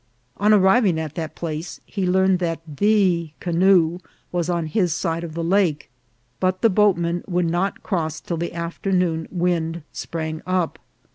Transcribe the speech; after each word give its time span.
On 0.37 0.51
arriving 0.51 0.99
at 0.99 1.13
that 1.13 1.35
place 1.35 1.79
he 1.85 2.07
learned 2.07 2.39
that 2.39 2.59
the 2.67 3.33
canoe 3.39 3.99
was 4.31 4.49
on 4.49 4.65
his 4.65 4.95
side 4.95 5.23
of 5.23 5.35
the 5.35 5.43
lake, 5.43 5.91
but 6.39 6.63
the 6.63 6.71
boatmen 6.71 7.23
would 7.27 7.45
not 7.47 7.83
cross 7.83 8.19
till 8.19 8.37
the 8.37 8.55
afternoon 8.55 9.27
wind 9.29 9.83
sprang 9.93 10.41
up. 10.47 10.79